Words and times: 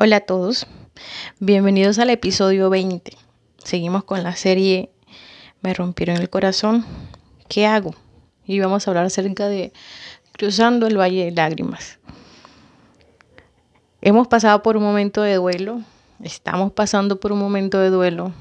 Hola 0.00 0.16
a 0.16 0.20
todos, 0.20 0.66
bienvenidos 1.38 1.98
al 1.98 2.08
episodio 2.08 2.70
20. 2.70 3.12
Seguimos 3.62 4.04
con 4.04 4.22
la 4.22 4.34
serie 4.34 4.90
Me 5.60 5.74
rompieron 5.74 6.16
el 6.16 6.30
corazón, 6.30 6.86
¿qué 7.46 7.66
hago? 7.66 7.94
Y 8.46 8.58
vamos 8.58 8.88
a 8.88 8.90
hablar 8.90 9.04
acerca 9.04 9.48
de 9.48 9.70
Cruzando 10.32 10.86
el 10.86 10.98
Valle 10.98 11.26
de 11.26 11.32
Lágrimas. 11.32 11.98
Hemos 14.00 14.28
pasado 14.28 14.62
por 14.62 14.78
un 14.78 14.82
momento 14.82 15.20
de 15.20 15.34
duelo, 15.34 15.82
estamos 16.22 16.72
pasando 16.72 17.20
por 17.20 17.30
un 17.30 17.38
momento 17.38 17.78
de 17.78 17.90
duelo. 17.90 18.32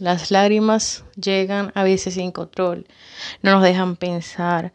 Las 0.00 0.30
lágrimas 0.30 1.02
llegan 1.16 1.72
a 1.74 1.82
veces 1.82 2.14
sin 2.14 2.30
control, 2.30 2.86
no 3.40 3.52
nos 3.52 3.62
dejan 3.62 3.96
pensar, 3.96 4.74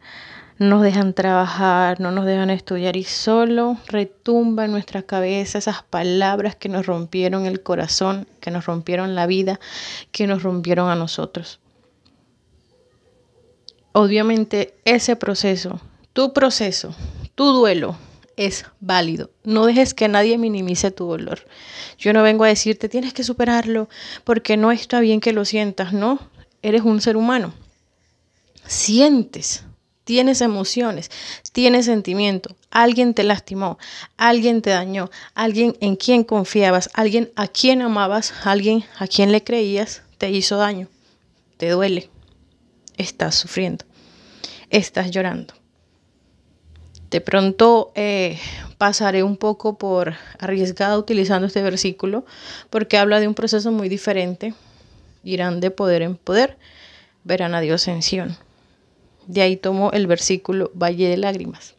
nos 0.60 0.82
dejan 0.82 1.14
trabajar, 1.14 2.00
no 2.00 2.10
nos 2.10 2.26
dejan 2.26 2.50
estudiar 2.50 2.94
y 2.98 3.04
solo 3.04 3.78
retumba 3.86 4.66
en 4.66 4.72
nuestra 4.72 5.00
cabeza 5.00 5.56
esas 5.56 5.82
palabras 5.82 6.54
que 6.54 6.68
nos 6.68 6.84
rompieron 6.84 7.46
el 7.46 7.62
corazón, 7.62 8.28
que 8.40 8.50
nos 8.50 8.66
rompieron 8.66 9.14
la 9.14 9.26
vida, 9.26 9.58
que 10.12 10.26
nos 10.26 10.42
rompieron 10.42 10.90
a 10.90 10.96
nosotros. 10.96 11.60
Obviamente 13.92 14.74
ese 14.84 15.16
proceso, 15.16 15.80
tu 16.12 16.34
proceso, 16.34 16.94
tu 17.34 17.46
duelo 17.54 17.96
es 18.36 18.66
válido. 18.80 19.30
No 19.44 19.64
dejes 19.64 19.94
que 19.94 20.08
nadie 20.08 20.36
minimice 20.36 20.90
tu 20.90 21.06
dolor. 21.06 21.40
Yo 21.96 22.12
no 22.12 22.22
vengo 22.22 22.44
a 22.44 22.48
decirte 22.48 22.90
tienes 22.90 23.14
que 23.14 23.24
superarlo 23.24 23.88
porque 24.24 24.58
no 24.58 24.72
está 24.72 25.00
bien 25.00 25.20
que 25.20 25.32
lo 25.32 25.46
sientas, 25.46 25.94
no. 25.94 26.18
Eres 26.60 26.82
un 26.82 27.00
ser 27.00 27.16
humano. 27.16 27.54
Sientes, 28.66 29.64
tienes 30.10 30.40
emociones, 30.40 31.08
tienes 31.52 31.84
sentimiento, 31.84 32.56
alguien 32.72 33.14
te 33.14 33.22
lastimó, 33.22 33.78
alguien 34.16 34.60
te 34.60 34.70
dañó, 34.70 35.08
alguien 35.36 35.76
en 35.80 35.94
quien 35.94 36.24
confiabas, 36.24 36.90
alguien 36.94 37.30
a 37.36 37.46
quien 37.46 37.80
amabas, 37.80 38.34
alguien 38.42 38.82
a 38.98 39.06
quien 39.06 39.30
le 39.30 39.44
creías, 39.44 40.02
te 40.18 40.28
hizo 40.28 40.56
daño, 40.56 40.88
te 41.58 41.68
duele, 41.68 42.10
estás 42.96 43.36
sufriendo, 43.36 43.84
estás 44.68 45.12
llorando. 45.12 45.54
De 47.08 47.20
pronto 47.20 47.92
eh, 47.94 48.36
pasaré 48.78 49.22
un 49.22 49.36
poco 49.36 49.78
por 49.78 50.14
arriesgada 50.40 50.98
utilizando 50.98 51.46
este 51.46 51.62
versículo 51.62 52.24
porque 52.68 52.98
habla 52.98 53.20
de 53.20 53.28
un 53.28 53.34
proceso 53.34 53.70
muy 53.70 53.88
diferente. 53.88 54.54
Irán 55.22 55.60
de 55.60 55.70
poder 55.70 56.02
en 56.02 56.16
poder, 56.16 56.58
verán 57.22 57.54
a 57.54 57.60
Dios 57.60 57.86
en 57.86 58.02
Sion. 58.02 58.36
De 59.26 59.42
ahí 59.42 59.56
tomo 59.56 59.92
el 59.92 60.06
versículo 60.06 60.70
Valle 60.74 61.08
de 61.08 61.16
Lágrimas 61.16 61.74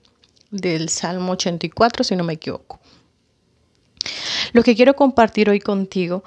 del 0.51 0.89
Salmo 0.89 1.31
84, 1.33 2.03
si 2.03 2.15
no 2.15 2.23
me 2.23 2.33
equivoco. 2.33 2.79
Lo 4.53 4.63
que 4.63 4.75
quiero 4.75 4.95
compartir 4.95 5.49
hoy 5.49 5.59
contigo, 5.59 6.23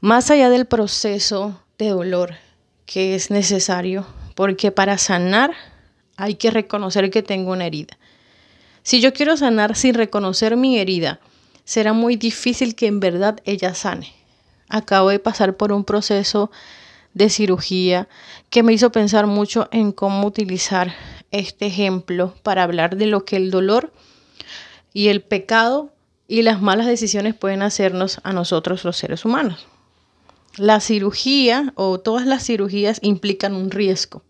más 0.00 0.30
allá 0.30 0.48
del 0.48 0.66
proceso 0.66 1.60
de 1.76 1.88
dolor 1.90 2.36
que 2.86 3.14
es 3.14 3.30
necesario, 3.30 4.06
porque 4.34 4.72
para 4.72 4.96
sanar 4.96 5.52
hay 6.16 6.34
que 6.34 6.50
reconocer 6.50 7.10
que 7.10 7.22
tengo 7.22 7.52
una 7.52 7.66
herida. 7.66 7.98
Si 8.82 9.00
yo 9.00 9.12
quiero 9.12 9.36
sanar 9.36 9.76
sin 9.76 9.94
reconocer 9.94 10.56
mi 10.56 10.78
herida, 10.78 11.20
será 11.64 11.92
muy 11.92 12.16
difícil 12.16 12.74
que 12.74 12.86
en 12.86 13.00
verdad 13.00 13.40
ella 13.44 13.74
sane. 13.74 14.14
Acabo 14.70 15.10
de 15.10 15.18
pasar 15.18 15.56
por 15.56 15.72
un 15.72 15.84
proceso 15.84 16.50
de 17.14 17.30
cirugía 17.30 18.08
que 18.50 18.62
me 18.62 18.72
hizo 18.72 18.92
pensar 18.92 19.26
mucho 19.26 19.68
en 19.72 19.92
cómo 19.92 20.26
utilizar 20.26 20.94
este 21.30 21.66
ejemplo 21.66 22.34
para 22.42 22.62
hablar 22.62 22.96
de 22.96 23.06
lo 23.06 23.24
que 23.24 23.36
el 23.36 23.50
dolor 23.50 23.92
y 24.92 25.08
el 25.08 25.22
pecado 25.22 25.92
y 26.26 26.42
las 26.42 26.60
malas 26.60 26.86
decisiones 26.86 27.34
pueden 27.34 27.62
hacernos 27.62 28.20
a 28.22 28.32
nosotros 28.32 28.84
los 28.84 28.96
seres 28.96 29.24
humanos. 29.24 29.66
La 30.56 30.80
cirugía 30.80 31.72
o 31.76 31.98
todas 31.98 32.26
las 32.26 32.44
cirugías 32.44 32.98
implican 33.02 33.54
un 33.54 33.70
riesgo. 33.70 34.22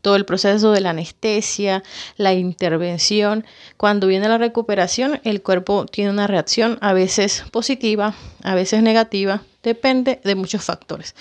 Todo 0.00 0.16
el 0.16 0.24
proceso 0.24 0.72
de 0.72 0.80
la 0.80 0.90
anestesia, 0.90 1.84
la 2.16 2.32
intervención, 2.32 3.44
cuando 3.76 4.08
viene 4.08 4.28
la 4.28 4.38
recuperación, 4.38 5.20
el 5.22 5.42
cuerpo 5.42 5.86
tiene 5.86 6.10
una 6.10 6.26
reacción 6.26 6.76
a 6.80 6.92
veces 6.92 7.44
positiva, 7.52 8.14
a 8.42 8.54
veces 8.56 8.82
negativa, 8.82 9.42
depende 9.62 10.20
de 10.24 10.34
muchos 10.34 10.64
factores. 10.64 11.14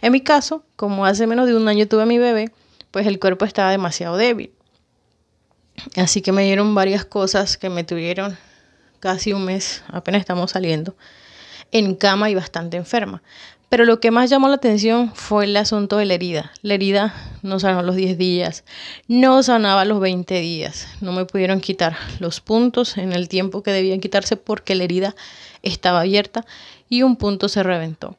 En 0.00 0.12
mi 0.12 0.20
caso, 0.20 0.64
como 0.76 1.06
hace 1.06 1.26
menos 1.26 1.46
de 1.46 1.56
un 1.56 1.68
año 1.68 1.86
tuve 1.88 2.02
a 2.02 2.06
mi 2.06 2.18
bebé, 2.18 2.52
pues 2.90 3.06
el 3.06 3.18
cuerpo 3.18 3.44
estaba 3.44 3.70
demasiado 3.70 4.16
débil. 4.16 4.52
Así 5.96 6.22
que 6.22 6.32
me 6.32 6.44
dieron 6.44 6.74
varias 6.74 7.04
cosas 7.04 7.56
que 7.58 7.68
me 7.68 7.84
tuvieron 7.84 8.36
casi 9.00 9.32
un 9.32 9.44
mes, 9.44 9.82
apenas 9.88 10.20
estamos 10.20 10.52
saliendo, 10.52 10.96
en 11.72 11.94
cama 11.94 12.30
y 12.30 12.34
bastante 12.34 12.76
enferma. 12.76 13.22
Pero 13.68 13.84
lo 13.84 13.98
que 13.98 14.12
más 14.12 14.30
llamó 14.30 14.48
la 14.48 14.54
atención 14.54 15.12
fue 15.14 15.44
el 15.44 15.56
asunto 15.56 15.96
de 15.96 16.04
la 16.04 16.14
herida. 16.14 16.52
La 16.62 16.74
herida 16.74 17.14
no 17.42 17.58
sanó 17.58 17.82
los 17.82 17.96
10 17.96 18.16
días, 18.16 18.64
no 19.08 19.42
sanaba 19.42 19.84
los 19.84 19.98
20 19.98 20.40
días. 20.40 20.86
No 21.00 21.10
me 21.10 21.24
pudieron 21.24 21.60
quitar 21.60 21.96
los 22.20 22.40
puntos 22.40 22.96
en 22.96 23.12
el 23.12 23.28
tiempo 23.28 23.64
que 23.64 23.72
debían 23.72 24.00
quitarse 24.00 24.36
porque 24.36 24.76
la 24.76 24.84
herida 24.84 25.16
estaba 25.62 26.00
abierta 26.00 26.46
y 26.88 27.02
un 27.02 27.16
punto 27.16 27.48
se 27.48 27.64
reventó. 27.64 28.16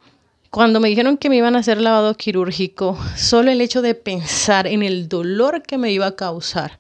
Cuando 0.50 0.80
me 0.80 0.88
dijeron 0.88 1.18
que 1.18 1.30
me 1.30 1.36
iban 1.36 1.56
a 1.56 1.60
hacer 1.60 1.82
lavado 1.82 2.16
quirúrgico, 2.16 2.98
solo 3.18 3.52
el 3.52 3.60
hecho 3.60 3.82
de 3.82 3.96
pensar 3.96 4.66
en 4.66 4.82
el 4.82 5.10
dolor 5.10 5.62
que 5.62 5.78
me 5.78 5.92
iba 5.92 6.08
a 6.08 6.16
causar, 6.16 6.80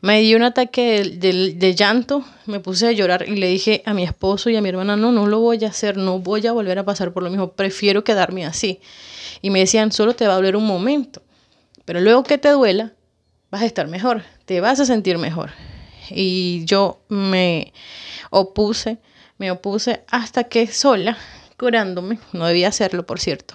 me 0.00 0.20
dio 0.20 0.36
un 0.36 0.42
ataque 0.42 1.04
de, 1.04 1.74
llanto, 1.74 2.24
me 2.44 2.60
puse 2.60 2.88
a 2.88 2.92
llorar 2.92 3.24
y 3.28 3.36
le 3.36 3.46
dije 3.48 3.82
a 3.86 3.94
mi 3.94 4.02
esposo 4.02 4.50
y 4.50 4.56
a 4.56 4.60
mi 4.60 4.68
hermana, 4.68 4.96
no, 4.96 5.12
no 5.12 5.26
lo 5.26 5.40
voy 5.40 5.64
a 5.64 5.68
hacer, 5.68 5.96
no 5.96 6.18
voy 6.18 6.46
a 6.46 6.52
volver 6.52 6.78
a 6.78 6.84
pasar 6.84 7.12
por 7.12 7.22
lo 7.22 7.30
mismo, 7.30 7.52
prefiero 7.52 8.02
quedarme 8.02 8.44
así. 8.44 8.80
Y 9.42 9.50
me 9.50 9.60
decían, 9.60 9.92
solo 9.92 10.14
te 10.14 10.26
va 10.26 10.34
a 10.34 10.36
doler 10.36 10.56
un 10.56 10.66
momento, 10.66 11.22
pero 11.84 12.00
luego 12.00 12.24
que 12.24 12.36
te 12.36 12.50
duela, 12.50 12.92
vas 13.50 13.62
a 13.62 13.66
estar 13.66 13.86
mejor, 13.86 14.22
te 14.44 14.60
vas 14.60 14.80
a 14.80 14.86
sentir 14.86 15.18
mejor. 15.18 15.50
Y 16.10 16.64
yo 16.66 17.00
me 17.08 17.72
opuse, 18.30 18.98
me 19.38 19.50
opuse 19.50 20.04
hasta 20.08 20.44
que 20.44 20.66
sola 20.66 21.16
curándome, 21.58 22.18
no 22.32 22.46
debía 22.46 22.68
hacerlo 22.68 23.06
por 23.06 23.20
cierto, 23.20 23.54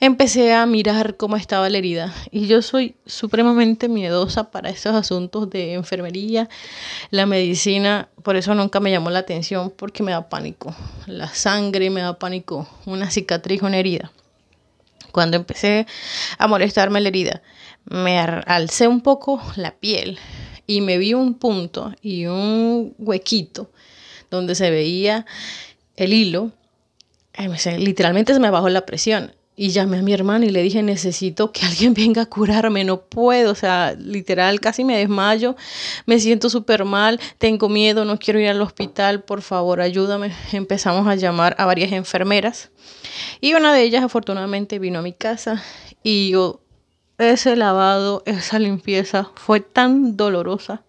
empecé 0.00 0.52
a 0.52 0.66
mirar 0.66 1.16
cómo 1.16 1.36
estaba 1.36 1.68
la 1.68 1.78
herida 1.78 2.14
y 2.30 2.46
yo 2.46 2.62
soy 2.62 2.96
supremamente 3.06 3.88
miedosa 3.88 4.50
para 4.50 4.70
esos 4.70 4.94
asuntos 4.94 5.50
de 5.50 5.74
enfermería, 5.74 6.48
la 7.10 7.26
medicina, 7.26 8.08
por 8.22 8.36
eso 8.36 8.54
nunca 8.54 8.80
me 8.80 8.90
llamó 8.90 9.10
la 9.10 9.20
atención 9.20 9.70
porque 9.70 10.02
me 10.02 10.12
da 10.12 10.28
pánico, 10.28 10.74
la 11.06 11.28
sangre 11.28 11.90
me 11.90 12.00
da 12.00 12.18
pánico, 12.18 12.68
una 12.86 13.10
cicatriz 13.10 13.62
una 13.62 13.78
herida. 13.78 14.10
Cuando 15.12 15.36
empecé 15.36 15.86
a 16.38 16.48
molestarme 16.48 17.00
la 17.00 17.08
herida, 17.08 17.42
me 17.84 18.18
alcé 18.18 18.88
un 18.88 19.00
poco 19.00 19.40
la 19.54 19.70
piel 19.70 20.18
y 20.66 20.80
me 20.80 20.98
vi 20.98 21.14
un 21.14 21.34
punto 21.34 21.94
y 22.02 22.26
un 22.26 22.94
huequito 22.98 23.70
donde 24.28 24.56
se 24.56 24.70
veía 24.70 25.24
el 25.94 26.12
hilo 26.12 26.50
literalmente 27.78 28.34
se 28.34 28.40
me 28.40 28.50
bajó 28.50 28.68
la 28.68 28.86
presión. 28.86 29.32
Y 29.56 29.68
llamé 29.68 29.98
a 29.98 30.02
mi 30.02 30.12
hermana 30.12 30.46
y 30.46 30.50
le 30.50 30.62
dije, 30.62 30.82
necesito 30.82 31.52
que 31.52 31.64
alguien 31.64 31.94
venga 31.94 32.22
a 32.22 32.26
curarme, 32.26 32.82
no 32.82 33.02
puedo, 33.02 33.52
o 33.52 33.54
sea, 33.54 33.94
literal, 33.96 34.60
casi 34.60 34.82
me 34.82 34.98
desmayo, 34.98 35.54
me 36.06 36.18
siento 36.18 36.50
súper 36.50 36.84
mal, 36.84 37.20
tengo 37.38 37.68
miedo, 37.68 38.04
no 38.04 38.18
quiero 38.18 38.40
ir 38.40 38.48
al 38.48 38.60
hospital, 38.60 39.22
por 39.22 39.42
favor, 39.42 39.80
ayúdame. 39.80 40.32
Empezamos 40.52 41.06
a 41.06 41.14
llamar 41.14 41.54
a 41.56 41.66
varias 41.66 41.92
enfermeras 41.92 42.72
y 43.40 43.54
una 43.54 43.72
de 43.72 43.82
ellas 43.82 44.02
afortunadamente 44.02 44.80
vino 44.80 44.98
a 44.98 45.02
mi 45.02 45.12
casa 45.12 45.62
y 46.02 46.30
yo, 46.30 46.60
ese 47.18 47.54
lavado, 47.54 48.24
esa 48.26 48.58
limpieza 48.58 49.30
fue 49.36 49.60
tan 49.60 50.16
dolorosa 50.16 50.82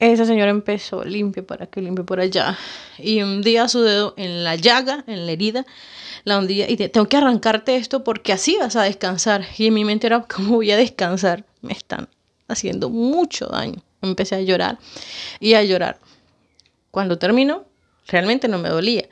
esa 0.00 0.24
señora 0.24 0.50
empezó, 0.50 1.04
limpia 1.04 1.46
para 1.46 1.66
que 1.66 1.82
limpie 1.82 2.04
por 2.04 2.20
allá. 2.20 2.56
Y 2.98 3.22
un 3.22 3.42
día 3.42 3.68
su 3.68 3.82
dedo 3.82 4.14
en 4.16 4.44
la 4.44 4.56
llaga, 4.56 5.04
en 5.06 5.26
la 5.26 5.32
herida, 5.32 5.66
la 6.24 6.38
hundía 6.38 6.70
y 6.70 6.76
tengo 6.76 7.06
que 7.06 7.18
arrancarte 7.18 7.76
esto 7.76 8.02
porque 8.02 8.32
así 8.32 8.56
vas 8.56 8.76
a 8.76 8.82
descansar. 8.82 9.44
Y 9.58 9.66
en 9.66 9.74
mi 9.74 9.84
mente 9.84 10.06
era, 10.06 10.22
¿cómo 10.22 10.56
voy 10.56 10.70
a 10.70 10.76
descansar? 10.78 11.44
Me 11.60 11.74
están 11.74 12.08
haciendo 12.48 12.88
mucho 12.88 13.46
daño. 13.46 13.82
Empecé 14.00 14.36
a 14.36 14.40
llorar 14.40 14.78
y 15.38 15.54
a 15.54 15.62
llorar. 15.62 15.98
Cuando 16.90 17.18
terminó, 17.18 17.66
realmente 18.06 18.48
no 18.48 18.58
me 18.58 18.70
dolía. 18.70 19.06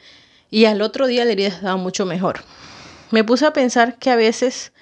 Y 0.50 0.64
al 0.64 0.80
otro 0.80 1.06
día 1.06 1.26
la 1.26 1.32
herida 1.32 1.48
estaba 1.48 1.76
mucho 1.76 2.06
mejor. 2.06 2.40
Me 3.10 3.24
puse 3.24 3.44
a 3.44 3.52
pensar 3.52 3.98
que 3.98 4.10
a 4.10 4.16
veces 4.16 4.72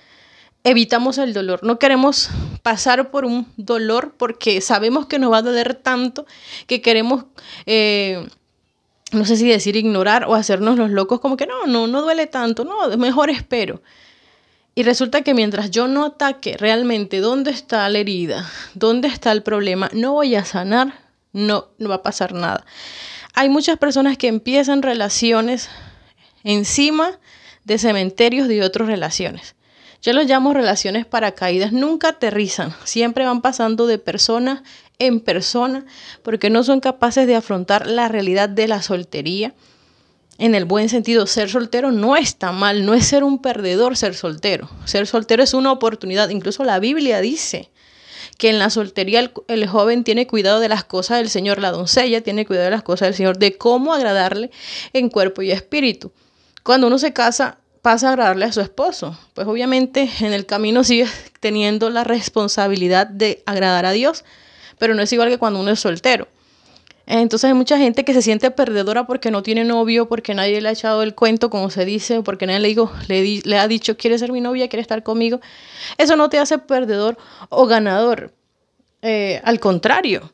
evitamos 0.63 1.19
el 1.19 1.33
dolor. 1.33 1.65
No 1.65 1.79
queremos 1.79 2.31
pasar 2.67 3.13
por 3.13 3.25
un 3.25 3.47
dolor 3.57 4.17
porque 4.19 4.61
sabemos 4.61 5.07
que 5.07 5.21
nos 5.21 5.31
va 5.31 5.39
a 5.39 5.43
doler 5.43 5.77
tanto 5.77 6.27
que 6.67 6.83
queremos, 6.83 7.27
eh, 7.65 8.27
no 9.13 9.25
sé 9.25 9.37
si 9.37 9.47
decir 9.47 9.77
ignorar 9.77 10.25
o 10.25 10.35
hacernos 10.35 10.77
los 10.77 10.91
locos 10.91 11.21
como 11.21 11.37
que 11.37 11.47
no, 11.47 11.69
no, 11.69 11.87
no 11.87 12.03
duele 12.03 12.27
tanto, 12.27 12.65
no, 12.65 12.89
mejor 12.99 13.31
espero. 13.31 13.83
Y 14.75 14.83
resulta 14.83 15.23
que 15.23 15.33
mientras 15.33 15.71
yo 15.71 15.87
no 15.87 16.07
ataque 16.07 16.57
realmente 16.57 17.21
dónde 17.21 17.53
está 17.53 17.89
la 17.89 17.99
herida, 17.99 18.51
dónde 18.75 19.07
está 19.07 19.31
el 19.31 19.45
problema, 19.45 19.89
no 19.93 20.15
voy 20.15 20.35
a 20.35 20.45
sanar, 20.45 20.99
no, 21.33 21.69
no 21.79 21.89
va 21.89 21.95
a 21.95 22.03
pasar 22.03 22.33
nada. 22.33 22.67
hay 23.33 23.49
muchas 23.49 23.79
personas 23.79 24.19
que 24.19 24.27
empiezan 24.27 24.83
relaciones 24.83 25.69
encima 26.43 27.21
de 27.63 27.79
cementerios 27.79 28.49
de 28.49 28.65
otras 28.65 28.89
relaciones. 28.89 29.56
Yo 30.07 30.13
los 30.13 30.27
llamo 30.27 30.55
relaciones 30.55 31.05
paracaídas, 31.05 31.73
nunca 31.73 32.11
aterrizan, 32.11 32.73
siempre 32.85 33.27
van 33.27 33.43
pasando 33.43 33.89
de 33.89 33.99
persona 33.99 34.63
en 35.01 35.19
persona 35.19 35.85
porque 36.23 36.49
no 36.49 36.63
son 36.63 36.79
capaces 36.79 37.27
de 37.27 37.35
afrontar 37.35 37.89
la 37.89 38.07
realidad 38.07 38.49
de 38.49 38.69
la 38.69 38.83
soltería. 38.83 39.53
En 40.39 40.55
el 40.55 40.65
buen 40.65 40.89
sentido, 40.91 41.27
ser 41.27 41.51
soltero 41.51 41.91
no 41.91 42.15
está 42.15 42.53
mal, 42.53 42.87
no 42.87 42.95
es 42.95 43.05
ser 43.05 43.25
un 43.25 43.43
perdedor 43.43 43.97
ser 43.97 44.15
soltero. 44.15 44.71
Ser 44.85 45.09
soltero 45.09 45.43
es 45.43 45.55
una 45.55 45.73
oportunidad, 45.73 46.29
incluso 46.29 46.63
la 46.63 46.79
Biblia 46.79 47.21
dice 47.21 47.73
que 48.39 48.51
en 48.51 48.61
la 48.61 48.71
soltería 48.71 49.33
el, 49.49 49.67
joven 49.67 50.05
tiene 50.05 50.29
cuidado 50.29 50.61
de 50.61 50.69
las 50.69 50.85
cosas 50.85 51.19
del 51.19 51.31
Señor, 51.31 51.59
la 51.59 51.73
doncella 51.73 52.21
tiene 52.21 52.47
cuidado 52.47 52.67
de 52.67 52.71
las 52.71 52.85
cosas 52.85 53.09
del 53.09 53.17
Señor, 53.17 53.39
de 53.39 53.59
cómo 53.59 53.93
agradarle 53.93 54.53
en 54.93 55.09
cuerpo 55.09 55.43
y 55.43 55.51
espíritu. 55.51 56.13
Cuando 56.63 56.87
uno 56.87 56.99
se 56.99 57.13
casa, 57.13 57.59
pasa 57.87 58.09
a 58.09 58.11
agradarle 58.15 58.47
a 58.47 58.53
su 58.53 58.61
esposo. 58.61 59.17
Pues 59.33 59.47
obviamente 59.47 60.11
en 60.19 60.33
el 60.33 60.45
camino 60.45 60.83
sigue 60.83 61.07
teniendo 61.39 61.89
la 61.89 62.03
responsabilidad 62.03 63.07
de 63.07 63.45
agradar 63.47 63.87
a 63.87 63.93
Dios, 63.93 64.25
pero 64.77 64.97
no 64.97 65.03
es 65.03 65.13
igual 65.13 65.29
que 65.29 65.39
cuando 65.39 65.61
uno 65.61 65.71
es 65.71 65.79
soltero. 65.79 66.27
Entonces 67.07 67.47
hay 67.47 67.55
mucha 67.55 67.79
gente 67.79 68.05
que 68.05 68.13
se 68.13 68.23
siente 68.23 68.51
perdedora 68.51 69.07
porque 69.07 69.31
no 69.31 69.45
tiene 69.45 69.63
novio, 69.63 70.09
porque 70.09 70.35
nadie 70.35 70.61
le 70.61 70.69
ha 70.69 70.73
echado 70.73 71.05
el 71.05 71.15
cuento, 71.15 71.49
como 71.49 71.71
se 71.71 71.85
dice, 71.85 72.23
porque 72.23 72.49
nadie 72.49 72.59
le, 72.59 72.67
digo, 72.67 72.91
le 73.07 73.57
ha 73.57 73.69
dicho, 73.69 73.97
quiere 73.97 74.19
ser 74.19 74.33
mi 74.33 74.41
novia, 74.41 74.69
quiere 74.69 74.83
estar 74.83 75.05
conmigo. 75.05 75.39
Eso 75.97 76.17
no 76.17 76.29
te 76.29 76.41
hace 76.41 76.59
perdedor 76.59 77.17
o 77.51 77.67
ganador. 77.67 78.33
Eh, 79.03 79.41
al 79.45 79.61
contrario, 79.61 80.33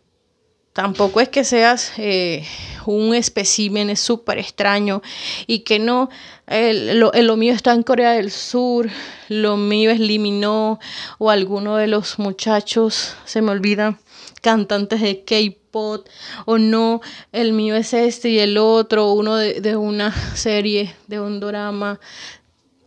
tampoco 0.72 1.20
es 1.20 1.28
que 1.28 1.44
seas 1.44 1.92
eh, 1.98 2.46
un 2.86 3.14
espécimen 3.14 3.96
súper 3.96 4.38
extraño 4.38 5.02
y 5.46 5.60
que 5.60 5.78
no, 5.78 6.08
lo, 6.46 7.12
lo, 7.12 7.36
mío 7.36 7.52
está 7.52 7.72
en 7.72 7.82
Corea 7.82 8.12
del 8.12 8.30
Sur, 8.30 8.88
lo 9.28 9.56
mío 9.56 9.90
es 9.90 10.00
Liminó 10.00 10.78
o 11.18 11.30
alguno 11.30 11.76
de 11.76 11.86
los 11.86 12.18
muchachos, 12.18 13.14
se 13.24 13.42
me 13.42 13.50
olvida, 13.50 13.98
cantantes 14.40 15.00
de 15.00 15.24
K-pop 15.24 16.06
o 16.44 16.58
no, 16.58 17.00
el 17.32 17.52
mío 17.52 17.76
es 17.76 17.94
este 17.94 18.28
y 18.30 18.38
el 18.38 18.58
otro, 18.58 19.12
uno 19.12 19.36
de, 19.36 19.76
una 19.76 20.12
serie, 20.36 20.94
de 21.06 21.20
un 21.20 21.40
drama, 21.40 21.98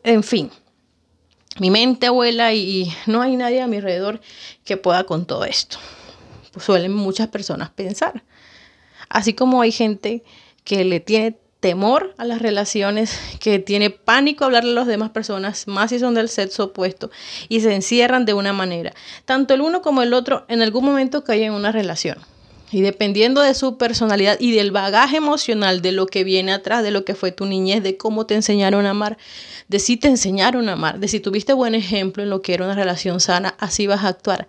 en 0.03 0.23
fin. 0.23 0.51
Mi 1.57 1.71
mente 1.71 2.09
vuela 2.09 2.53
y, 2.53 2.93
no 3.05 3.21
hay 3.21 3.37
nadie 3.37 3.61
a 3.61 3.67
mi 3.67 3.77
alrededor 3.77 4.19
que 4.65 4.75
pueda 4.75 5.05
con 5.05 5.25
todo 5.25 5.45
esto. 5.45 5.77
Suelen 6.59 6.93
muchas 6.93 7.27
personas 7.27 7.69
pensar. 7.69 8.23
Así 9.09 9.33
como 9.33 9.61
hay 9.61 9.71
gente 9.71 10.23
que 10.63 10.83
le 10.83 10.99
tiene 10.99 11.37
temor 11.59 12.13
a 12.17 12.25
las 12.25 12.41
relaciones, 12.41 13.19
que 13.39 13.57
tiene 13.57 13.89
pánico 13.89 14.43
a 14.43 14.47
hablarle 14.47 14.71
a 14.71 14.75
las 14.75 14.87
demás 14.87 15.09
personas, 15.09 15.67
más 15.67 15.89
si 15.89 15.97
son 15.97 16.13
del 16.13 16.29
sexo 16.29 16.65
opuesto, 16.65 17.09
y 17.49 17.61
se 17.61 17.73
encierran 17.73 18.25
de 18.25 18.33
una 18.33 18.53
manera. 18.53 18.93
Tanto 19.25 19.53
el 19.55 19.61
uno 19.61 19.81
como 19.81 20.03
el 20.03 20.13
otro 20.13 20.45
en 20.47 20.61
algún 20.61 20.85
momento 20.85 21.23
caen 21.23 21.43
en 21.45 21.53
una 21.53 21.71
relación. 21.71 22.19
Y 22.71 22.81
dependiendo 22.81 23.41
de 23.41 23.53
su 23.53 23.77
personalidad 23.77 24.37
y 24.39 24.51
del 24.51 24.71
bagaje 24.71 25.17
emocional, 25.17 25.81
de 25.81 25.91
lo 25.91 26.07
que 26.07 26.23
viene 26.23 26.51
atrás, 26.51 26.83
de 26.83 26.91
lo 26.91 27.05
que 27.05 27.15
fue 27.15 27.31
tu 27.31 27.45
niñez, 27.45 27.81
de 27.81 27.97
cómo 27.97 28.25
te 28.25 28.35
enseñaron 28.35 28.85
a 28.85 28.91
amar, 28.91 29.17
de 29.67 29.79
si 29.79 29.97
te 29.97 30.07
enseñaron 30.07 30.69
a 30.69 30.73
amar, 30.73 30.99
de 30.99 31.07
si 31.07 31.19
tuviste 31.19 31.53
buen 31.53 31.73
ejemplo 31.73 32.21
en 32.21 32.29
lo 32.29 32.41
que 32.41 32.53
era 32.53 32.65
una 32.65 32.75
relación 32.75 33.19
sana, 33.19 33.55
así 33.59 33.87
vas 33.87 34.03
a 34.03 34.09
actuar. 34.09 34.47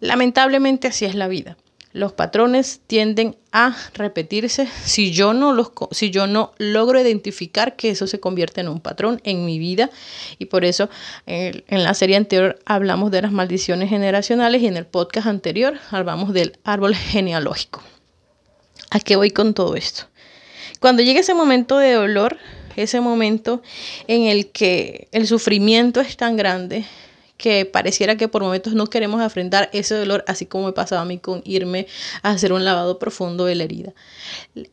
Lamentablemente 0.00 0.88
así 0.88 1.04
es 1.04 1.14
la 1.14 1.28
vida. 1.28 1.56
Los 1.92 2.12
patrones 2.12 2.80
tienden 2.86 3.36
a 3.50 3.76
repetirse 3.94 4.68
si 4.84 5.10
yo 5.10 5.32
no 5.34 5.52
los 5.52 5.72
si 5.90 6.10
yo 6.10 6.28
no 6.28 6.52
logro 6.58 7.00
identificar 7.00 7.74
que 7.74 7.90
eso 7.90 8.06
se 8.06 8.20
convierte 8.20 8.60
en 8.60 8.68
un 8.68 8.80
patrón 8.80 9.20
en 9.24 9.44
mi 9.44 9.58
vida 9.58 9.90
y 10.38 10.46
por 10.46 10.64
eso 10.64 10.88
en 11.26 11.82
la 11.82 11.94
serie 11.94 12.16
anterior 12.16 12.60
hablamos 12.64 13.10
de 13.10 13.22
las 13.22 13.32
maldiciones 13.32 13.90
generacionales 13.90 14.62
y 14.62 14.68
en 14.68 14.76
el 14.76 14.86
podcast 14.86 15.26
anterior 15.26 15.80
hablamos 15.90 16.32
del 16.32 16.58
árbol 16.62 16.94
genealógico. 16.94 17.82
¿A 18.90 19.00
qué 19.00 19.16
voy 19.16 19.32
con 19.32 19.52
todo 19.52 19.74
esto? 19.74 20.04
Cuando 20.78 21.02
llega 21.02 21.20
ese 21.20 21.34
momento 21.34 21.78
de 21.78 21.92
dolor, 21.92 22.38
ese 22.76 23.00
momento 23.00 23.62
en 24.06 24.22
el 24.28 24.50
que 24.52 25.08
el 25.10 25.26
sufrimiento 25.26 26.00
es 26.00 26.16
tan 26.16 26.36
grande, 26.36 26.84
que 27.40 27.64
pareciera 27.64 28.16
que 28.16 28.28
por 28.28 28.42
momentos 28.42 28.74
no 28.74 28.86
queremos 28.88 29.22
afrontar 29.22 29.70
ese 29.72 29.94
dolor, 29.94 30.22
así 30.28 30.44
como 30.44 30.66
me 30.66 30.72
pasaba 30.72 31.00
a 31.00 31.04
mí 31.06 31.16
con 31.18 31.40
irme 31.46 31.86
a 32.22 32.32
hacer 32.32 32.52
un 32.52 32.66
lavado 32.66 32.98
profundo 32.98 33.46
de 33.46 33.54
la 33.54 33.64
herida. 33.64 33.94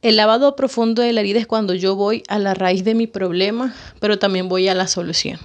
El 0.02 0.18
lavado 0.18 0.58
profundo 0.58 1.02
de 1.02 1.14
la 1.14 1.22
herida 1.22 1.40
es 1.40 1.48
cuando 1.48 1.74
yo 1.74 1.96
voy 1.96 2.24
a 2.28 2.38
la 2.40 2.54
raíz 2.54 2.84
de 2.84 2.94
mi 2.94 3.08
problema, 3.08 3.74
pero 4.02 4.19
también 4.19 4.50
voy 4.50 4.68
a 4.68 4.75
la 4.75 4.88
solución. 4.88 5.40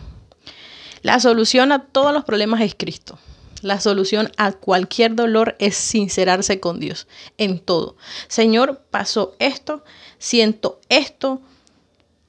La 1.02 1.20
solución 1.20 1.70
a 1.70 1.86
todos 1.86 2.12
los 2.12 2.24
problemas 2.24 2.60
es 2.60 2.74
Cristo. 2.74 3.20
La 3.60 3.78
solución 3.78 4.32
a 4.36 4.50
cualquier 4.50 5.14
dolor 5.14 5.54
es 5.60 5.76
sincerarse 5.76 6.58
con 6.58 6.80
Dios 6.80 7.06
en 7.38 7.60
todo. 7.60 7.96
Señor, 8.26 8.82
pasó 8.90 9.36
esto, 9.38 9.84
siento 10.18 10.80
esto, 10.88 11.40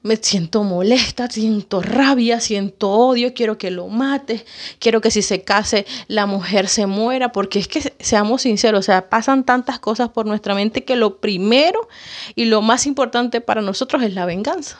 me 0.04 0.16
siento 0.16 0.62
molesta, 0.64 1.28
siento 1.30 1.80
rabia, 1.80 2.38
siento 2.38 2.90
odio, 2.90 3.32
quiero 3.32 3.56
que 3.56 3.70
lo 3.70 3.88
mate, 3.88 4.44
quiero 4.78 5.00
que 5.00 5.10
si 5.10 5.22
se 5.22 5.42
case 5.44 5.86
la 6.08 6.26
mujer 6.26 6.68
se 6.68 6.86
muera, 6.86 7.32
porque 7.32 7.58
es 7.58 7.68
que 7.68 7.94
seamos 7.98 8.42
sinceros, 8.42 8.80
o 8.80 8.82
sea, 8.82 9.08
pasan 9.08 9.44
tantas 9.44 9.78
cosas 9.78 10.10
por 10.10 10.26
nuestra 10.26 10.54
mente 10.54 10.84
que 10.84 10.94
lo 10.94 11.20
primero 11.20 11.88
y 12.34 12.44
lo 12.44 12.60
más 12.60 12.84
importante 12.84 13.40
para 13.40 13.62
nosotros 13.62 14.02
es 14.02 14.12
la 14.12 14.26
venganza. 14.26 14.76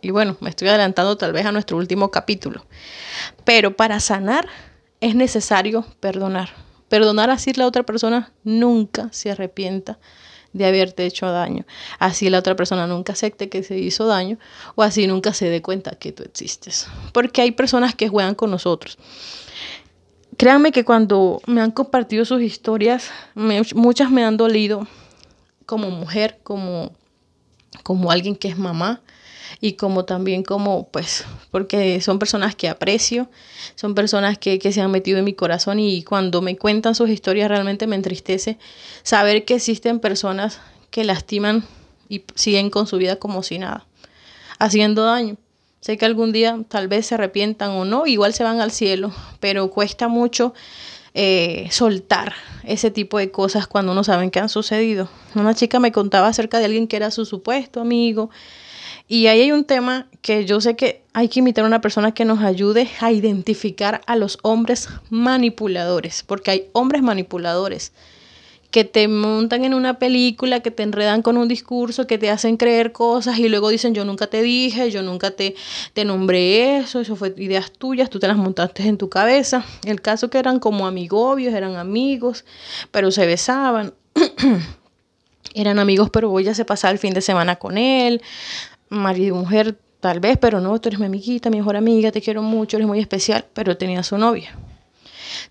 Y 0.00 0.10
bueno, 0.10 0.36
me 0.40 0.50
estoy 0.50 0.66
adelantando 0.66 1.16
tal 1.16 1.32
vez 1.32 1.46
a 1.46 1.52
nuestro 1.52 1.76
último 1.76 2.10
capítulo, 2.10 2.66
pero 3.44 3.76
para 3.76 4.00
sanar 4.00 4.48
es 5.00 5.14
necesario 5.14 5.86
perdonar. 6.00 6.50
Perdonar 6.88 7.30
así 7.30 7.52
la 7.52 7.68
otra 7.68 7.84
persona 7.84 8.32
nunca 8.42 9.10
se 9.12 9.30
arrepienta 9.30 10.00
de 10.52 10.66
haberte 10.66 11.06
hecho 11.06 11.26
daño. 11.30 11.64
Así 11.98 12.28
la 12.30 12.38
otra 12.38 12.56
persona 12.56 12.86
nunca 12.86 13.12
acepte 13.12 13.48
que 13.48 13.62
se 13.62 13.78
hizo 13.78 14.06
daño 14.06 14.38
o 14.74 14.82
así 14.82 15.06
nunca 15.06 15.32
se 15.32 15.48
dé 15.48 15.62
cuenta 15.62 15.92
que 15.92 16.12
tú 16.12 16.22
existes. 16.22 16.88
Porque 17.12 17.42
hay 17.42 17.52
personas 17.52 17.94
que 17.94 18.08
juegan 18.08 18.34
con 18.34 18.50
nosotros. 18.50 18.98
Créanme 20.36 20.72
que 20.72 20.84
cuando 20.84 21.40
me 21.46 21.60
han 21.60 21.70
compartido 21.70 22.24
sus 22.24 22.40
historias, 22.40 23.10
muchas 23.34 24.10
me 24.10 24.24
han 24.24 24.36
dolido 24.36 24.86
como 25.66 25.90
mujer, 25.90 26.38
como, 26.42 26.92
como 27.82 28.10
alguien 28.10 28.34
que 28.34 28.48
es 28.48 28.58
mamá, 28.58 29.02
y 29.60 29.72
como 29.72 30.04
también 30.04 30.42
como, 30.42 30.88
pues, 30.88 31.24
porque 31.50 32.00
son 32.00 32.18
personas 32.18 32.54
que 32.54 32.68
aprecio, 32.68 33.28
son 33.74 33.94
personas 33.94 34.38
que, 34.38 34.58
que 34.58 34.72
se 34.72 34.80
han 34.80 34.90
metido 34.90 35.18
en 35.18 35.24
mi 35.24 35.34
corazón 35.34 35.78
y 35.78 36.02
cuando 36.02 36.42
me 36.42 36.56
cuentan 36.56 36.94
sus 36.94 37.10
historias 37.10 37.48
realmente 37.48 37.86
me 37.86 37.96
entristece 37.96 38.58
saber 39.02 39.44
que 39.44 39.54
existen 39.54 40.00
personas 40.00 40.60
que 40.90 41.04
lastiman 41.04 41.64
y 42.08 42.24
siguen 42.34 42.70
con 42.70 42.86
su 42.86 42.98
vida 42.98 43.16
como 43.16 43.42
si 43.42 43.58
nada, 43.58 43.86
haciendo 44.58 45.04
daño. 45.04 45.36
Sé 45.80 45.96
que 45.96 46.04
algún 46.04 46.30
día 46.30 46.58
tal 46.68 46.88
vez 46.88 47.06
se 47.06 47.14
arrepientan 47.14 47.70
o 47.70 47.86
no, 47.86 48.06
igual 48.06 48.34
se 48.34 48.44
van 48.44 48.60
al 48.60 48.70
cielo, 48.70 49.12
pero 49.40 49.70
cuesta 49.70 50.08
mucho 50.08 50.52
eh, 51.14 51.68
soltar 51.70 52.34
ese 52.64 52.90
tipo 52.90 53.18
de 53.18 53.30
cosas 53.30 53.66
cuando 53.66 53.92
uno 53.92 54.04
sabe 54.04 54.30
que 54.30 54.38
han 54.38 54.50
sucedido. 54.50 55.08
Una 55.34 55.54
chica 55.54 55.80
me 55.80 55.90
contaba 55.90 56.28
acerca 56.28 56.58
de 56.58 56.66
alguien 56.66 56.86
que 56.86 56.96
era 56.96 57.10
su 57.10 57.24
supuesto 57.24 57.80
amigo 57.80 58.30
y 59.10 59.26
ahí 59.26 59.40
hay 59.40 59.50
un 59.50 59.64
tema 59.64 60.06
que 60.22 60.46
yo 60.46 60.60
sé 60.60 60.76
que 60.76 61.02
hay 61.12 61.28
que 61.28 61.40
invitar 61.40 61.64
a 61.64 61.66
una 61.66 61.80
persona 61.80 62.14
que 62.14 62.24
nos 62.24 62.44
ayude 62.44 62.88
a 63.00 63.10
identificar 63.10 64.02
a 64.06 64.14
los 64.14 64.38
hombres 64.42 64.88
manipuladores, 65.10 66.22
porque 66.22 66.52
hay 66.52 66.68
hombres 66.74 67.02
manipuladores 67.02 67.90
que 68.70 68.84
te 68.84 69.08
montan 69.08 69.64
en 69.64 69.74
una 69.74 69.98
película, 69.98 70.60
que 70.60 70.70
te 70.70 70.84
enredan 70.84 71.22
con 71.22 71.38
un 71.38 71.48
discurso, 71.48 72.06
que 72.06 72.18
te 72.18 72.30
hacen 72.30 72.56
creer 72.56 72.92
cosas 72.92 73.40
y 73.40 73.48
luego 73.48 73.70
dicen 73.70 73.94
yo 73.94 74.04
nunca 74.04 74.28
te 74.28 74.42
dije, 74.42 74.92
yo 74.92 75.02
nunca 75.02 75.32
te, 75.32 75.56
te 75.92 76.04
nombré 76.04 76.76
eso, 76.78 77.00
eso 77.00 77.16
fue 77.16 77.34
ideas 77.36 77.72
tuyas, 77.72 78.10
tú 78.10 78.20
te 78.20 78.28
las 78.28 78.36
montaste 78.36 78.86
en 78.86 78.96
tu 78.96 79.08
cabeza. 79.08 79.64
El 79.84 80.00
caso 80.00 80.30
que 80.30 80.38
eran 80.38 80.60
como 80.60 80.86
amigobios, 80.86 81.52
eran 81.52 81.74
amigos, 81.74 82.44
pero 82.92 83.10
se 83.10 83.26
besaban. 83.26 83.92
eran 85.54 85.80
amigos, 85.80 86.10
pero 86.10 86.30
voy 86.30 86.46
a 86.46 86.54
se 86.54 86.64
pasaba 86.64 86.92
el 86.92 87.00
fin 87.00 87.12
de 87.12 87.22
semana 87.22 87.56
con 87.56 87.76
él 87.76 88.22
marido 88.90 89.36
y 89.36 89.38
mujer, 89.38 89.78
tal 90.00 90.20
vez, 90.20 90.36
pero 90.38 90.60
no, 90.60 90.78
tú 90.80 90.88
eres 90.88 91.00
mi 91.00 91.06
amiguita, 91.06 91.48
mi 91.48 91.58
mejor 91.58 91.76
amiga, 91.76 92.12
te 92.12 92.20
quiero 92.20 92.42
mucho, 92.42 92.76
eres 92.76 92.86
muy 92.86 92.98
especial, 92.98 93.46
pero 93.54 93.76
tenía 93.76 94.02
su 94.02 94.18
novia. 94.18 94.56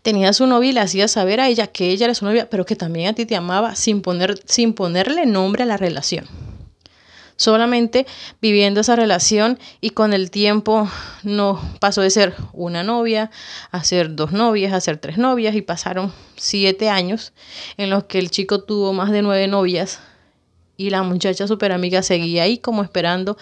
Tenía 0.01 0.33
su 0.33 0.45
novia 0.45 0.69
y 0.69 0.73
le 0.73 0.81
hacía 0.81 1.07
saber 1.07 1.39
a 1.39 1.47
ella 1.47 1.67
que 1.67 1.89
ella 1.89 2.05
era 2.05 2.15
su 2.15 2.25
novia, 2.25 2.49
pero 2.49 2.65
que 2.65 2.75
también 2.75 3.07
a 3.07 3.13
ti 3.13 3.25
te 3.25 3.35
amaba 3.35 3.75
sin, 3.75 4.01
poner, 4.01 4.39
sin 4.45 4.73
ponerle 4.73 5.25
nombre 5.25 5.63
a 5.63 5.65
la 5.65 5.77
relación. 5.77 6.27
Solamente 7.37 8.05
viviendo 8.41 8.81
esa 8.81 8.97
relación 8.97 9.59
y 9.79 9.91
con 9.91 10.11
el 10.11 10.29
tiempo 10.29 10.89
no 11.23 11.61
pasó 11.79 12.01
de 12.01 12.09
ser 12.09 12.35
una 12.51 12.83
novia 12.83 13.31
a 13.71 13.81
ser 13.85 14.13
dos 14.13 14.33
novias, 14.33 14.73
a 14.73 14.81
ser 14.81 14.97
tres 14.97 15.17
novias 15.17 15.55
y 15.55 15.61
pasaron 15.61 16.11
siete 16.35 16.89
años 16.89 17.31
en 17.77 17.89
los 17.89 18.03
que 18.03 18.19
el 18.19 18.29
chico 18.29 18.63
tuvo 18.63 18.91
más 18.91 19.09
de 19.11 19.21
nueve 19.21 19.47
novias 19.47 20.01
y 20.79 20.89
la 20.91 21.03
muchacha 21.03 21.45
super 21.45 21.73
amiga 21.73 22.01
seguía 22.01 22.43
ahí 22.43 22.57
como 22.57 22.83
esperando. 22.83 23.37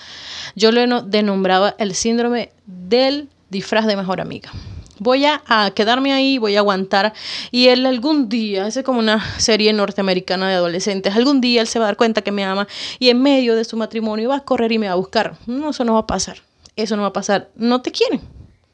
Yo 0.55 0.71
lo 0.71 1.03
denombraba 1.03 1.75
el 1.77 1.93
síndrome 1.93 2.49
del 2.65 3.29
disfraz 3.51 3.85
de 3.85 3.95
mejor 3.95 4.19
amiga. 4.19 4.51
Voy 4.97 5.25
a, 5.25 5.43
quedarme 5.75 6.13
ahí, 6.13 6.39
voy 6.39 6.55
a 6.55 6.59
aguantar 6.59 7.13
y 7.51 7.67
él 7.67 7.85
algún 7.85 8.27
día, 8.27 8.65
es 8.65 8.81
como 8.83 8.97
una 8.97 9.23
serie 9.39 9.71
norteamericana 9.71 10.49
de 10.49 10.55
adolescentes, 10.55 11.15
algún 11.15 11.39
día 11.39 11.61
él 11.61 11.67
se 11.67 11.77
va 11.77 11.85
a 11.85 11.89
dar 11.89 11.97
cuenta 11.97 12.23
que 12.23 12.31
me 12.31 12.43
ama 12.43 12.67
y 12.97 13.09
en 13.09 13.21
medio 13.21 13.55
de 13.55 13.63
su 13.63 13.77
matrimonio 13.77 14.29
va 14.29 14.37
a 14.37 14.43
correr 14.43 14.71
y 14.71 14.79
me 14.79 14.87
va 14.87 14.93
a 14.93 14.95
buscar. 14.95 15.37
No, 15.45 15.69
eso 15.69 15.85
no 15.85 15.93
va 15.93 15.99
a 15.99 16.07
pasar. 16.07 16.41
Eso 16.75 16.95
no 16.95 17.03
va 17.03 17.09
a 17.09 17.13
pasar. 17.13 17.51
No 17.55 17.83
te 17.83 17.91
quiere. 17.91 18.19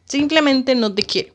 Simplemente 0.06 0.74
no 0.74 0.94
te 0.94 1.04
quiere. 1.04 1.34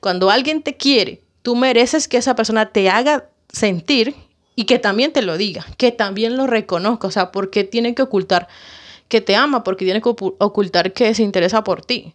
Cuando 0.00 0.30
alguien 0.30 0.62
te 0.62 0.78
quiere, 0.78 1.20
tú 1.42 1.56
mereces 1.56 2.08
que 2.08 2.16
esa 2.16 2.34
persona 2.34 2.70
te 2.70 2.88
haga 2.88 3.28
sentir 3.52 4.14
y 4.58 4.64
que 4.64 4.80
también 4.80 5.12
te 5.12 5.22
lo 5.22 5.36
diga, 5.36 5.64
que 5.76 5.92
también 5.92 6.36
lo 6.36 6.48
reconozca, 6.48 7.06
o 7.06 7.12
sea, 7.12 7.30
porque 7.30 7.62
tiene 7.62 7.94
que 7.94 8.02
ocultar 8.02 8.48
que 9.06 9.20
te 9.20 9.36
ama, 9.36 9.62
porque 9.62 9.84
tiene 9.84 10.02
que 10.02 10.08
ocultar 10.08 10.92
que 10.92 11.14
se 11.14 11.22
interesa 11.22 11.62
por 11.62 11.84
ti. 11.84 12.14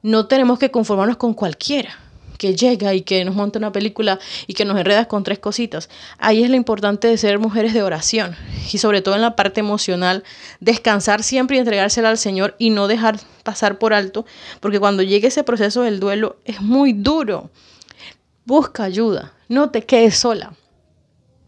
No 0.00 0.28
tenemos 0.28 0.60
que 0.60 0.70
conformarnos 0.70 1.16
con 1.16 1.34
cualquiera 1.34 1.98
que 2.38 2.54
llega 2.54 2.94
y 2.94 3.00
que 3.00 3.24
nos 3.24 3.34
monta 3.34 3.58
una 3.58 3.72
película 3.72 4.20
y 4.46 4.54
que 4.54 4.64
nos 4.64 4.78
enredas 4.78 5.08
con 5.08 5.24
tres 5.24 5.40
cositas. 5.40 5.90
Ahí 6.18 6.44
es 6.44 6.50
lo 6.50 6.54
importante 6.54 7.08
de 7.08 7.16
ser 7.16 7.40
mujeres 7.40 7.74
de 7.74 7.82
oración 7.82 8.36
y 8.72 8.78
sobre 8.78 9.02
todo 9.02 9.16
en 9.16 9.20
la 9.20 9.34
parte 9.34 9.58
emocional, 9.58 10.22
descansar 10.60 11.24
siempre 11.24 11.56
y 11.56 11.58
entregársela 11.58 12.10
al 12.10 12.18
Señor 12.18 12.54
y 12.60 12.70
no 12.70 12.86
dejar 12.86 13.18
pasar 13.42 13.78
por 13.78 13.92
alto, 13.92 14.24
porque 14.60 14.78
cuando 14.78 15.02
llegue 15.02 15.26
ese 15.26 15.42
proceso 15.42 15.82
del 15.82 15.98
duelo 15.98 16.36
es 16.44 16.60
muy 16.60 16.92
duro. 16.92 17.50
Busca 18.44 18.84
ayuda, 18.84 19.32
no 19.48 19.70
te 19.70 19.82
quedes 19.82 20.16
sola 20.16 20.52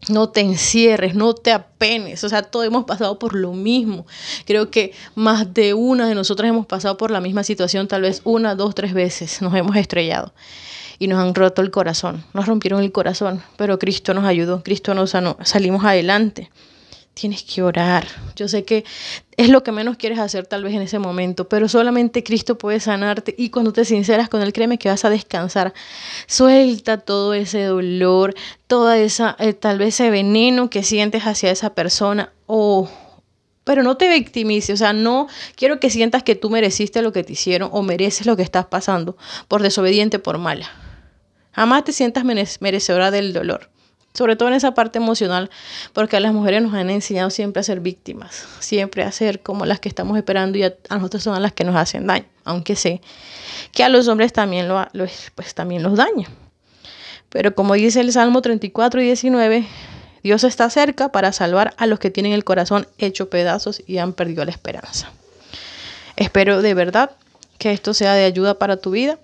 no 0.09 0.29
te 0.29 0.41
encierres, 0.41 1.15
no 1.15 1.33
te 1.33 1.51
apenes. 1.51 2.23
O 2.23 2.29
sea, 2.29 2.43
todos 2.43 2.65
hemos 2.65 2.85
pasado 2.85 3.19
por 3.19 3.35
lo 3.35 3.53
mismo. 3.53 4.05
Creo 4.45 4.71
que 4.71 4.93
más 5.15 5.53
de 5.53 5.73
una 5.73 6.07
de 6.07 6.15
nosotras 6.15 6.49
hemos 6.49 6.65
pasado 6.65 6.97
por 6.97 7.11
la 7.11 7.21
misma 7.21 7.43
situación, 7.43 7.87
tal 7.87 8.01
vez 8.01 8.21
una, 8.23 8.55
dos, 8.55 8.75
tres 8.75 8.93
veces 8.93 9.41
nos 9.41 9.53
hemos 9.55 9.75
estrellado 9.75 10.33
y 10.99 11.07
nos 11.07 11.19
han 11.19 11.35
roto 11.35 11.61
el 11.61 11.71
corazón, 11.71 12.23
nos 12.33 12.45
rompieron 12.45 12.81
el 12.81 12.91
corazón, 12.91 13.43
pero 13.57 13.79
Cristo 13.79 14.13
nos 14.13 14.23
ayudó, 14.25 14.63
Cristo 14.63 14.93
nos 14.93 15.11
sanó, 15.11 15.37
salimos 15.43 15.83
adelante 15.83 16.49
tienes 17.15 17.43
que 17.43 17.63
orar. 17.63 18.05
Yo 18.35 18.47
sé 18.47 18.65
que 18.65 18.83
es 19.37 19.49
lo 19.49 19.63
que 19.63 19.71
menos 19.71 19.97
quieres 19.97 20.19
hacer 20.19 20.45
tal 20.45 20.63
vez 20.63 20.73
en 20.75 20.81
ese 20.81 20.99
momento, 20.99 21.47
pero 21.49 21.67
solamente 21.67 22.23
Cristo 22.23 22.57
puede 22.57 22.79
sanarte 22.79 23.33
y 23.37 23.49
cuando 23.49 23.73
te 23.73 23.85
sinceras 23.85 24.29
con 24.29 24.41
Él, 24.41 24.53
créeme 24.53 24.77
que 24.77 24.89
vas 24.89 25.05
a 25.05 25.09
descansar. 25.09 25.73
Suelta 26.27 26.97
todo 26.97 27.33
ese 27.33 27.63
dolor, 27.63 28.35
toda 28.67 28.99
esa, 28.99 29.35
eh, 29.39 29.53
tal 29.53 29.79
vez 29.79 29.95
ese 29.95 30.09
veneno 30.11 30.69
que 30.69 30.83
sientes 30.83 31.23
hacia 31.23 31.51
esa 31.51 31.73
persona 31.73 32.33
o... 32.45 32.89
pero 33.63 33.81
no 33.81 33.95
te 33.95 34.09
victimices, 34.09 34.75
o 34.75 34.77
sea, 34.77 34.91
no 34.91 35.27
quiero 35.55 35.79
que 35.79 35.89
sientas 35.89 36.21
que 36.21 36.35
tú 36.35 36.49
mereciste 36.49 37.01
lo 37.01 37.13
que 37.13 37.23
te 37.23 37.33
hicieron 37.33 37.69
o 37.71 37.81
mereces 37.81 38.27
lo 38.27 38.35
que 38.35 38.43
estás 38.43 38.65
pasando 38.65 39.15
por 39.47 39.61
desobediente, 39.61 40.19
por 40.19 40.37
mala. 40.37 40.69
Jamás 41.53 41.85
te 41.85 41.93
sientas 41.93 42.25
merecedora 42.59 43.09
del 43.09 43.31
dolor 43.31 43.69
sobre 44.15 44.35
todo 44.35 44.49
en 44.49 44.55
esa 44.55 44.73
parte 44.73 44.97
emocional, 44.97 45.49
porque 45.93 46.17
a 46.17 46.19
las 46.19 46.33
mujeres 46.33 46.63
nos 46.63 46.73
han 46.73 46.89
enseñado 46.89 47.29
siempre 47.29 47.59
a 47.59 47.63
ser 47.63 47.81
víctimas, 47.81 48.47
siempre 48.59 49.03
a 49.03 49.11
ser 49.11 49.41
como 49.41 49.65
las 49.65 49.79
que 49.79 49.89
estamos 49.89 50.17
esperando 50.17 50.57
y 50.57 50.63
a, 50.63 50.73
nosotros 50.89 51.23
son 51.23 51.41
las 51.41 51.53
que 51.53 51.63
nos 51.63 51.75
hacen 51.75 52.07
daño, 52.07 52.25
aunque 52.45 52.75
sé 52.75 53.01
que 53.71 53.83
a 53.83 53.89
los 53.89 54.07
hombres 54.07 54.33
también, 54.33 54.67
lo, 54.67 54.87
pues, 55.35 55.53
también 55.53 55.83
los 55.83 55.97
daña. 55.97 56.27
Pero 57.29 57.53
como 57.53 57.73
dice 57.73 57.99
el 57.99 58.11
Salmo 58.13 58.41
34 58.41 59.01
y 59.01 59.05
19, 59.05 59.67
Dios 60.23 60.43
está 60.43 60.69
cerca 60.69 61.11
para 61.11 61.33
salvar 61.33 61.73
a 61.77 61.85
los 61.85 61.99
que 61.99 62.09
tienen 62.09 62.31
el 62.31 62.45
corazón 62.45 62.87
hecho 62.97 63.29
pedazos 63.29 63.83
y 63.85 63.97
han 63.97 64.13
perdido 64.13 64.45
la 64.45 64.51
esperanza. 64.51 65.11
Espero 66.15 66.61
de 66.61 66.73
verdad 66.73 67.11
que 67.57 67.71
esto 67.71 67.93
sea 67.93 68.13
de 68.13 68.23
ayuda 68.23 68.57
para 68.57 68.77
tu 68.77 68.91
vida 68.91 69.19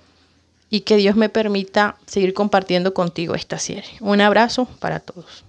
y 0.71 0.81
que 0.81 0.95
Dios 0.95 1.15
me 1.15 1.29
permita 1.29 1.97
seguir 2.07 2.33
compartiendo 2.33 2.95
contigo 2.95 3.35
esta 3.35 3.59
serie. 3.59 3.91
Un 3.99 4.21
abrazo 4.21 4.67
para 4.79 4.99
todos. 5.01 5.43